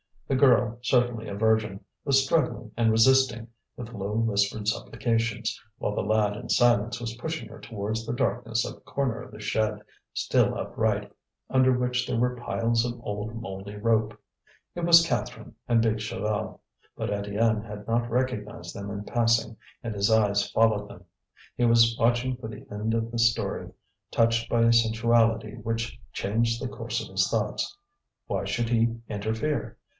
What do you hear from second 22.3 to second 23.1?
for the end